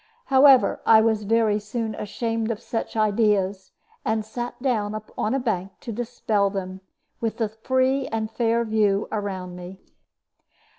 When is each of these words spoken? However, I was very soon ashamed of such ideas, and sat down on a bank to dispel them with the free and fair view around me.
However, 0.33 0.79
I 0.83 0.99
was 0.99 1.25
very 1.25 1.59
soon 1.59 1.93
ashamed 1.93 2.49
of 2.49 2.59
such 2.59 2.95
ideas, 2.97 3.71
and 4.03 4.25
sat 4.25 4.59
down 4.59 4.99
on 5.15 5.35
a 5.35 5.39
bank 5.39 5.73
to 5.81 5.91
dispel 5.91 6.49
them 6.49 6.81
with 7.19 7.37
the 7.37 7.49
free 7.49 8.07
and 8.07 8.31
fair 8.31 8.65
view 8.65 9.07
around 9.11 9.55
me. 9.55 9.79